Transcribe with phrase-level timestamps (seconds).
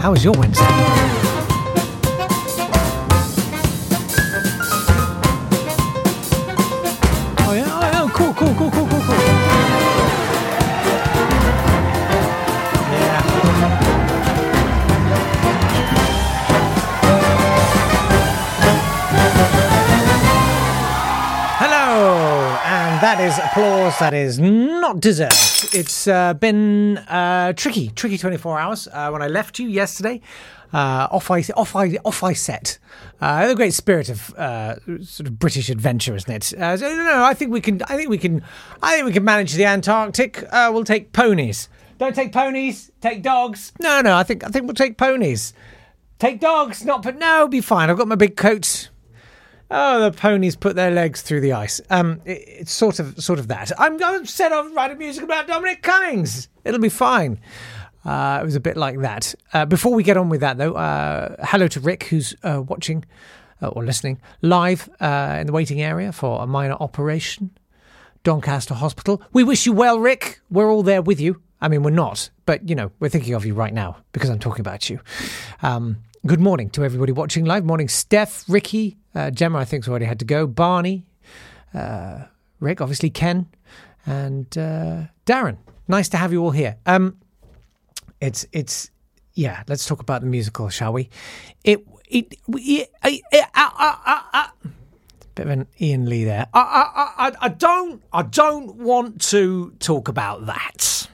[0.00, 0.64] How was your Wednesday?
[7.40, 8.08] Oh yeah, oh, yeah.
[8.14, 9.27] cool, cool, cool, cool, cool, cool.
[23.00, 25.74] That is applause that is not deserved.
[25.74, 28.88] It's uh, been uh, tricky, tricky 24 hours.
[28.90, 30.20] Uh, when I left you yesterday,
[30.72, 32.78] uh, off I off I off I set.
[33.20, 36.44] Uh, the great spirit of uh, sort of British adventure, isn't it?
[36.44, 37.82] So, no, no, I think we can.
[37.84, 38.42] I think we can.
[38.82, 40.44] I think we can manage the Antarctic.
[40.52, 41.68] We'll take ponies.
[41.98, 42.90] Don't take ponies.
[43.00, 43.72] Take dogs.
[43.80, 44.16] No, no.
[44.16, 45.52] I think I think we'll take ponies.
[46.18, 47.90] Take dogs, not but no, be fine.
[47.90, 48.88] I've got my big coat.
[49.70, 51.80] Oh, the ponies put their legs through the ice.
[51.90, 53.70] Um, it, it's sort of, sort of that.
[53.78, 56.48] I'm going to set off writing music about Dominic Cummings.
[56.64, 57.38] It'll be fine.
[58.04, 59.34] Uh, it was a bit like that.
[59.52, 63.04] Uh, before we get on with that, though, uh, hello to Rick, who's uh, watching
[63.60, 67.50] uh, or listening live uh, in the waiting area for a minor operation,
[68.24, 69.20] Doncaster Hospital.
[69.32, 70.40] We wish you well, Rick.
[70.50, 71.42] We're all there with you.
[71.60, 74.38] I mean, we're not, but you know, we're thinking of you right now because I'm
[74.38, 75.00] talking about you.
[75.60, 77.64] Um, good morning to everybody watching live.
[77.64, 79.60] Morning, Steph, Ricky, uh, Gemma.
[79.60, 80.46] I think's already had to go.
[80.46, 81.06] Barney,
[81.72, 82.24] uh,
[82.60, 83.46] Rick, obviously Ken,
[84.04, 85.56] and uh, Darren.
[85.88, 86.76] Nice to have you all here.
[86.84, 87.16] Um,
[88.20, 88.90] it's it's
[89.32, 89.62] yeah.
[89.68, 91.08] Let's talk about the musical, shall we?
[91.64, 94.48] It it, it, it, it uh,
[95.34, 96.46] bit of an Ian Lee there.
[96.52, 101.08] I, I, I, I don't I don't want to talk about that.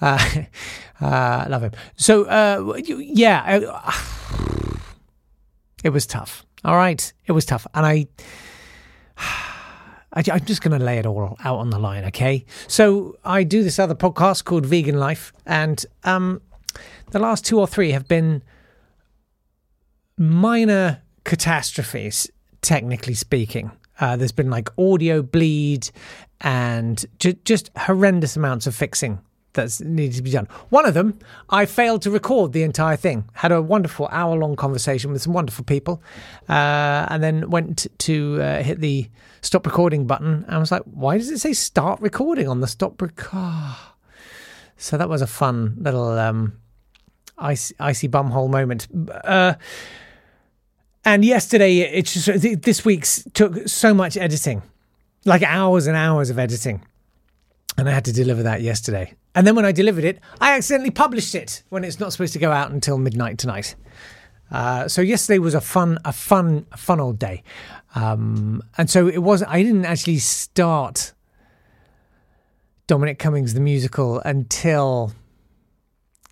[0.00, 0.44] Uh,
[1.00, 1.72] uh, love him.
[1.96, 3.92] So uh, yeah, uh,
[5.84, 6.44] it was tough.
[6.64, 8.06] All right, it was tough, and I.
[10.12, 12.44] I, I'm just going to lay it all out on the line, okay?
[12.66, 16.42] So I do this other podcast called Vegan Life, and um,
[17.12, 18.42] the last two or three have been
[20.18, 22.28] minor catastrophes,
[22.60, 23.70] technically speaking.
[24.00, 25.90] Uh, there's been like audio bleed
[26.40, 29.20] and ju- just horrendous amounts of fixing
[29.52, 30.46] that's needed to be done.
[30.68, 31.18] One of them,
[31.48, 33.28] I failed to record the entire thing.
[33.34, 36.02] Had a wonderful hour long conversation with some wonderful people,
[36.48, 39.08] uh, and then went to uh, hit the
[39.40, 40.44] stop recording button.
[40.44, 43.76] And I was like, why does it say start recording on the stop record?
[44.82, 46.54] So that was a fun little um,
[47.36, 48.88] icy, icy bumhole moment.
[49.24, 49.52] Uh,
[51.04, 54.62] and yesterday, it's just this week's took so much editing,
[55.26, 56.82] like hours and hours of editing,
[57.76, 59.14] and I had to deliver that yesterday.
[59.34, 62.38] And then when I delivered it, I accidentally published it when it's not supposed to
[62.38, 63.76] go out until midnight tonight.
[64.50, 67.42] Uh, so yesterday was a fun, a fun, a fun old day,
[67.94, 69.44] um, and so it was.
[69.44, 71.12] I didn't actually start
[72.88, 75.12] Dominic Cummings the musical until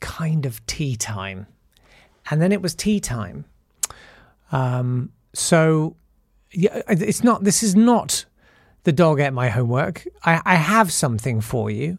[0.00, 1.46] kind of tea time,
[2.28, 3.44] and then it was tea time.
[4.50, 5.94] Um, so
[6.50, 7.44] yeah, it's not.
[7.44, 8.24] This is not
[8.84, 10.06] the dog ate my homework.
[10.24, 11.98] I, I have something for you.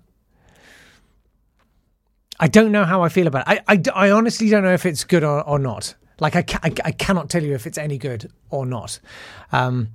[2.40, 3.62] I don't know how I feel about it.
[3.68, 5.96] I, I, I honestly don't know if it's good or, or not.
[6.20, 9.00] Like I, ca- I, I cannot tell you if it's any good or not.
[9.52, 9.90] Um,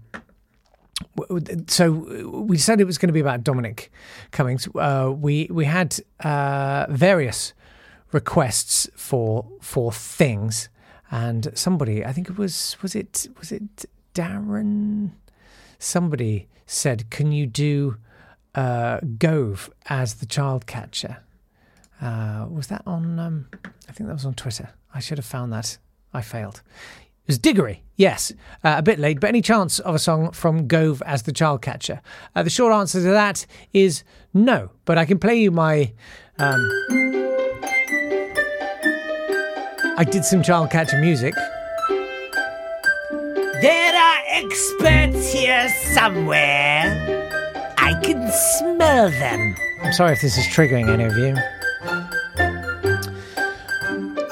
[1.66, 3.90] so we decided it was going to be about Dominic
[4.31, 4.69] Cummings.
[4.75, 7.52] Uh, we we had uh, various
[8.12, 10.69] requests for for things,
[11.10, 15.10] and somebody I think it was was it was it Darren
[15.78, 17.96] somebody said, "Can you do
[18.55, 21.19] uh, Gove as the child catcher?"
[22.00, 23.19] Uh, was that on?
[23.19, 23.46] Um,
[23.88, 24.70] I think that was on Twitter.
[24.94, 25.78] I should have found that.
[26.14, 26.62] I failed.
[27.25, 28.32] It was Diggory, yes,
[28.62, 31.62] uh, a bit late, but any chance of a song from Gove as the child
[31.62, 32.02] catcher?
[32.37, 35.93] Uh, the short answer to that is no, but I can play you my.
[36.38, 36.70] Um,
[39.96, 41.34] I did some child catcher music.
[44.34, 46.90] Experts here somewhere.
[47.78, 48.28] I can
[48.58, 49.54] smell them.
[49.81, 51.36] I'm sorry if this is triggering any of you.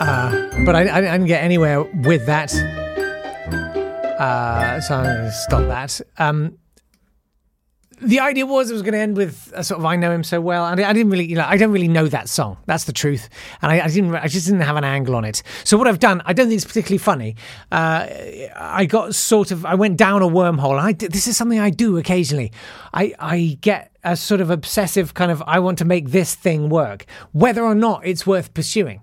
[0.01, 2.53] Uh, but I, I didn't get anywhere with that.
[4.19, 6.01] Uh, so I'm going to stop that.
[6.19, 6.59] Um,
[8.03, 10.25] the idea was it was going to end with a sort of I know him
[10.25, 12.59] so well, and I, didn't really, you know, I don't really know that song.
[12.67, 13.29] That's the truth,
[13.63, 15.43] and I, I didn't, I just didn't have an angle on it.
[15.65, 17.37] So what I've done, I don't think it's particularly funny.
[17.71, 18.07] Uh,
[18.57, 20.79] I got sort of, I went down a wormhole.
[20.79, 22.53] I this is something I do occasionally.
[22.93, 26.69] I, I get a sort of obsessive kind of, I want to make this thing
[26.69, 29.01] work, whether or not it's worth pursuing.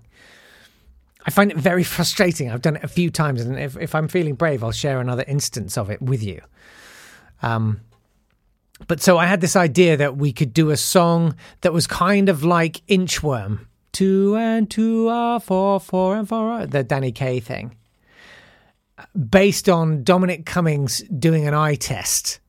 [1.26, 2.50] I find it very frustrating.
[2.50, 5.24] I've done it a few times, and if, if I'm feeling brave, I'll share another
[5.26, 6.42] instance of it with you.
[7.42, 7.80] Um,
[8.86, 12.28] but so I had this idea that we could do a song that was kind
[12.28, 13.66] of like Inchworm.
[13.92, 17.76] Two and two are four, four and four are the Danny Kaye thing.
[19.28, 22.40] Based on Dominic Cummings doing an eye test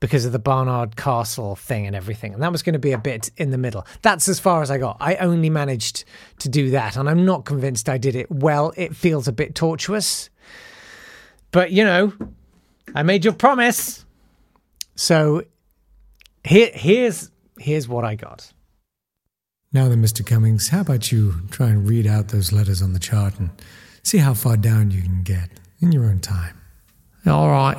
[0.00, 2.34] because of the Barnard Castle thing and everything.
[2.34, 3.86] And that was going to be a bit in the middle.
[4.02, 4.96] That's as far as I got.
[5.00, 6.04] I only managed
[6.38, 6.96] to do that.
[6.96, 8.72] And I'm not convinced I did it well.
[8.76, 10.30] It feels a bit tortuous.
[11.50, 12.12] But, you know,
[12.94, 14.05] I made your promise.
[14.96, 15.44] So
[16.44, 18.52] here, here's here's what I got.
[19.72, 20.24] Now then, Mr.
[20.26, 23.50] Cummings, how about you try and read out those letters on the chart and
[24.06, 25.50] see how far down you can get
[25.80, 26.60] in your own time.
[27.26, 27.76] All right.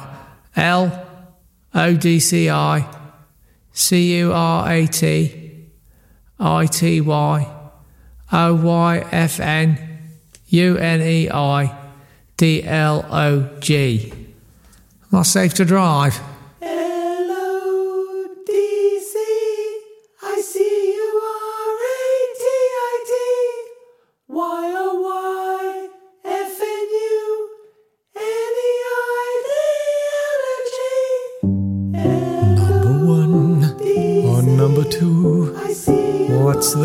[0.58, 1.08] L
[1.74, 2.86] O D C I
[3.72, 5.68] C U R A T
[6.38, 7.56] I T Y
[8.34, 9.80] O Y F N
[10.48, 11.78] U N E I
[12.36, 14.12] D L O G.
[15.14, 16.20] Am I safe to drive?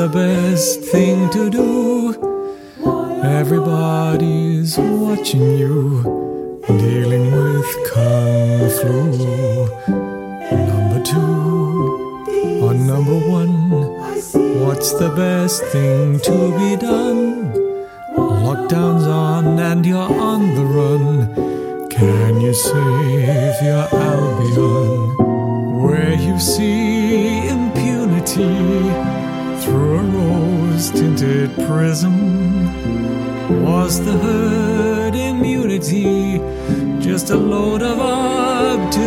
[0.02, 1.70] The best thing to do?
[3.22, 6.02] Everybody's watching you,
[6.66, 9.68] dealing with kung flu.
[10.70, 13.70] Number two or number one?
[14.64, 17.52] What's the best thing to be done?
[18.16, 21.88] Lockdown's on and you're on the run.
[21.90, 25.80] Can you save your Albion?
[25.80, 27.01] Where you see
[31.02, 32.14] tinted prism.
[33.64, 36.38] Was the herd immunity
[37.00, 39.02] just a load of optimism?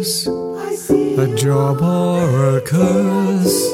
[0.00, 3.70] A job or a curse?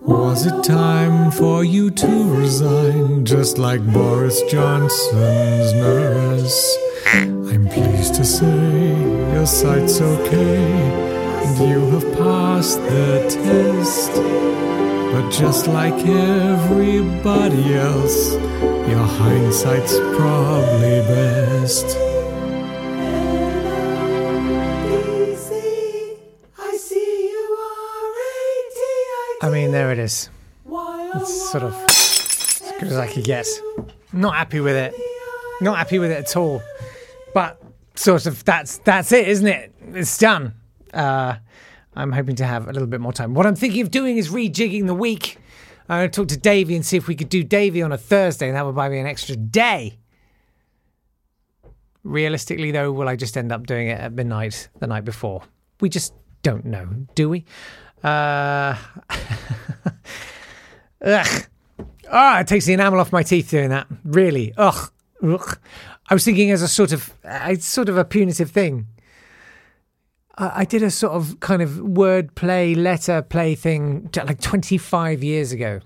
[0.00, 6.78] Was it time for you to resign, just like Boris Johnson's nurse?
[7.14, 8.88] I'm pleased to say
[9.32, 10.72] your sight's okay,
[11.44, 14.12] and you have passed the test.
[15.12, 18.32] But just like everybody else,
[18.90, 22.07] your hindsight's probably best.
[29.88, 30.28] There it is.
[30.66, 33.46] It's sort of as good as I could get.
[34.12, 34.94] Not happy with it.
[35.62, 36.60] Not happy with it at all.
[37.32, 37.62] But
[37.94, 39.74] sort of that's that's it, isn't it?
[39.94, 40.52] It's done.
[40.92, 41.36] Uh,
[41.96, 43.32] I'm hoping to have a little bit more time.
[43.32, 45.38] What I'm thinking of doing is rejigging the week.
[45.88, 47.98] I'm going to talk to Davey and see if we could do Davey on a
[47.98, 49.98] Thursday, and that would buy me an extra day.
[52.04, 55.44] Realistically, though, will I just end up doing it at midnight the night before?
[55.80, 57.46] We just don't know, do we?
[58.04, 58.76] Uh,
[61.04, 61.46] ugh.
[62.10, 63.86] Ah, it takes the enamel off my teeth doing that.
[64.04, 64.54] Really.
[64.56, 64.90] Ugh.
[65.22, 65.58] Ugh.
[66.08, 68.86] I was thinking as a sort of, uh, it's sort of a punitive thing.
[70.36, 75.22] I I did a sort of kind of word play, letter play thing like 25
[75.22, 75.80] years ago,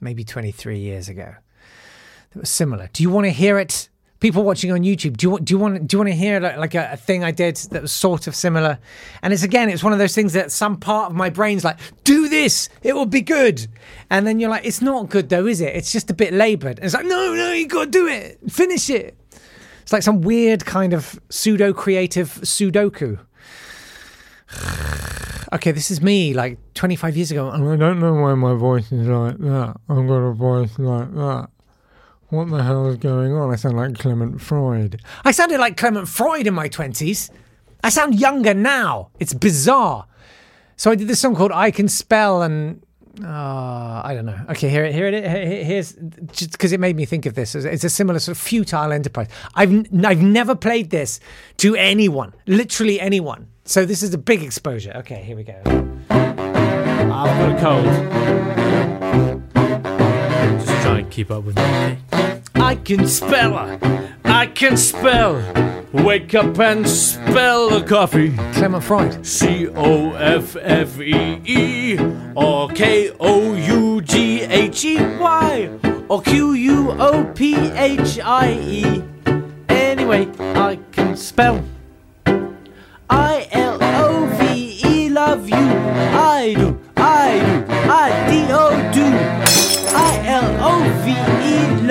[0.00, 1.34] maybe 23 years ago.
[2.32, 2.88] That was similar.
[2.92, 3.88] Do you want to hear it
[4.22, 6.38] people watching on YouTube, do you want do you want do you want to hear
[6.38, 8.78] like, like a, a thing I did that was sort of similar?
[9.20, 11.78] And it's again, it's one of those things that some part of my brain's like,
[12.04, 13.66] do this, it will be good.
[14.10, 15.74] And then you're like, it's not good though, is it?
[15.74, 16.78] It's just a bit laboured.
[16.80, 19.18] It's like, no, no, you got to do it, finish it.
[19.82, 23.18] It's like some weird kind of pseudo creative Sudoku.
[25.54, 27.50] Okay, this is me like 25 years ago.
[27.50, 29.76] I don't know why my voice is like that.
[29.86, 31.48] I've got a voice like that.
[32.32, 33.50] What the hell is going on?
[33.52, 35.02] I sound like Clement Freud.
[35.22, 37.28] I sounded like Clement Freud in my 20s.
[37.84, 39.10] I sound younger now.
[39.20, 40.06] It's bizarre.
[40.76, 42.80] So I did this song called I Can Spell and
[43.22, 43.26] uh,
[44.02, 44.40] I don't know.
[44.48, 45.30] Okay, here, here it is.
[45.30, 45.92] Here- Here's
[46.32, 47.54] just because it made me think of this.
[47.54, 49.28] It's a similar sort of futile enterprise.
[49.54, 51.20] I've I've never played this
[51.58, 53.48] to anyone, literally anyone.
[53.66, 54.92] So this is a big exposure.
[54.96, 55.60] Okay, here we go.
[56.08, 59.31] I've got a cold.
[60.92, 61.98] And keep up with me.
[62.54, 63.56] I can spell.
[64.24, 65.42] I can spell.
[65.92, 68.36] Wake up and spell the coffee.
[68.52, 69.26] Clement Freud.
[69.26, 71.98] C O F F E E
[72.34, 75.70] or K O U G H E Y
[76.08, 79.02] or Q U O P H I E.
[79.68, 81.64] Anyway, I can spell.
[83.08, 85.56] I L O V E love you.
[85.56, 88.71] I do, I do, I D O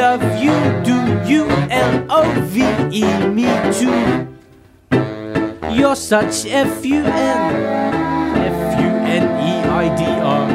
[0.01, 0.55] love you.
[0.83, 0.95] Do
[1.31, 2.55] you L O V
[2.89, 3.05] E
[3.37, 3.45] me
[3.77, 4.01] too?
[5.77, 7.41] You're such F U N
[8.35, 8.89] F U
[9.19, 9.53] N E
[9.83, 10.47] I D R.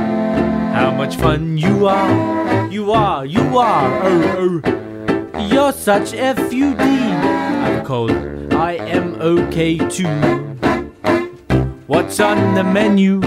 [0.74, 2.68] How much fun you are!
[2.72, 3.88] You are, you are.
[4.08, 5.38] Oh, oh.
[5.38, 6.82] You're such F U D.
[6.82, 8.10] I'm cold.
[8.52, 10.18] I am okay too.
[11.86, 13.20] What's on the menu?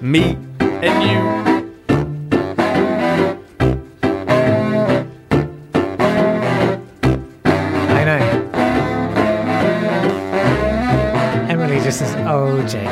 [0.00, 1.49] Me and you.
[12.68, 12.90] Says, "Oh,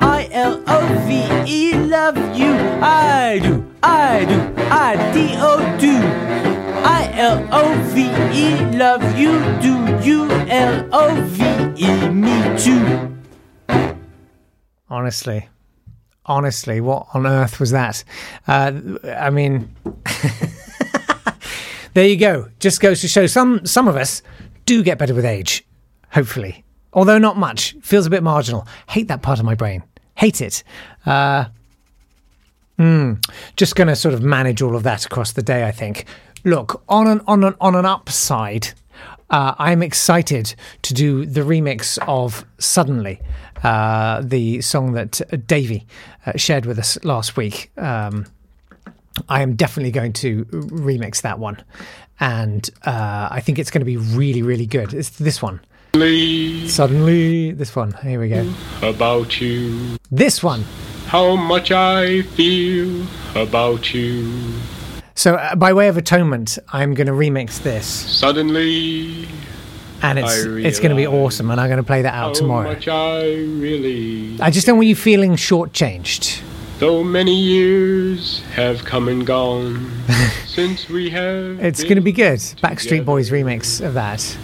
[0.00, 2.52] I L O V E love you.
[2.82, 5.92] I do, I do, I D O do.
[6.84, 9.38] I L O V E love you.
[9.60, 11.44] Do you L O V
[11.76, 13.16] E me too?
[14.88, 15.48] Honestly,
[16.26, 18.02] honestly, what on earth was that?
[18.48, 18.72] Uh,
[19.04, 19.72] I mean,
[21.94, 22.48] there you go.
[22.58, 24.22] Just goes to show some some of us
[24.70, 25.66] do get better with age.
[26.12, 27.74] Hopefully, although not much.
[27.82, 28.68] Feels a bit marginal.
[28.88, 29.82] Hate that part of my brain.
[30.14, 30.62] Hate it.
[31.04, 31.46] Uh,
[32.78, 33.20] mm,
[33.56, 35.66] just going to sort of manage all of that across the day.
[35.66, 36.04] I think.
[36.44, 38.68] Look on an on an on an upside.
[39.28, 43.20] Uh, I'm excited to do the remix of Suddenly,
[43.64, 45.86] uh, the song that Davey
[46.26, 47.72] uh, shared with us last week.
[47.76, 48.26] Um,
[49.28, 51.62] I am definitely going to remix that one.
[52.20, 54.92] And uh, I think it's going to be really, really good.
[54.92, 55.60] It's this one.
[56.68, 57.92] Suddenly, this one.
[58.02, 58.52] Here we go.
[58.82, 59.96] about you.
[60.10, 60.64] This one.
[61.06, 64.52] How much I feel about you.
[65.16, 67.84] So, uh, by way of atonement, I'm going to remix this.
[67.86, 69.26] Suddenly,
[70.02, 71.50] And it's it's going to be awesome.
[71.50, 72.74] And I'm going to play that out tomorrow.
[72.74, 73.22] how tomorrow.
[73.22, 74.40] much I really.
[74.40, 76.42] I just don't want you feeling shortchanged.
[76.80, 79.92] Though many years have come and gone
[80.46, 81.62] since we have.
[81.62, 82.38] It's going to be good.
[82.38, 84.38] Backstreet Boys remix of that.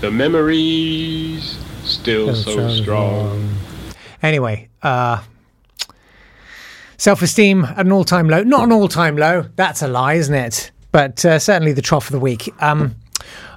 [0.00, 3.54] The memories still so strong.
[4.22, 5.22] Anyway, uh,
[6.96, 8.42] self esteem at an all time low.
[8.42, 9.42] Not an all time low.
[9.56, 10.70] That's a lie, isn't it?
[10.92, 12.48] But uh, certainly the trough of the week.
[12.62, 12.96] Um,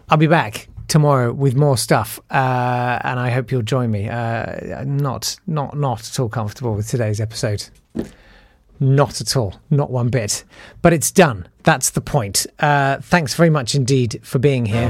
[0.10, 4.10] I'll be back tomorrow with more stuff, uh, and I hope you'll join me.
[4.10, 7.70] Uh, not, not, not at all comfortable with today's episode.
[8.80, 9.56] Not at all.
[9.70, 10.44] Not one bit.
[10.82, 11.48] But it's done.
[11.64, 12.46] That's the point.
[12.60, 14.90] Uh, thanks very much indeed for being here.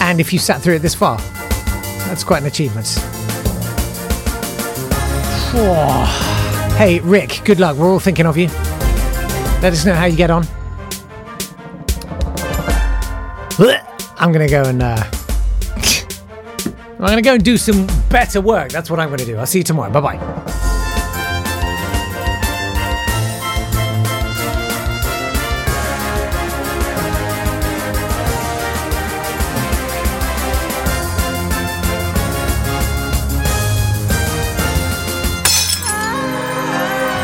[0.00, 1.18] And if you sat through it this far,
[2.06, 2.86] that's quite an achievement.
[6.76, 7.76] Hey, Rick, good luck.
[7.76, 8.46] We're all thinking of you.
[9.60, 10.44] Let us know how you get on.
[14.18, 14.82] I'm going to go and.
[14.82, 15.17] Uh,
[17.00, 18.70] I'm going to go and do some better work.
[18.70, 19.36] That's what I'm going to do.
[19.36, 19.92] I'll see you tomorrow.
[19.92, 20.78] Bye bye.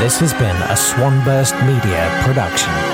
[0.00, 2.93] This has been a Swanburst Media production.